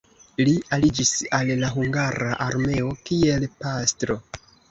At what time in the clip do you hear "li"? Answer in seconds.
0.47-0.53